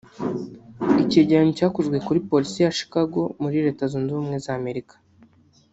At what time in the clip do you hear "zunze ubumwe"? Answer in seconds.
3.91-4.37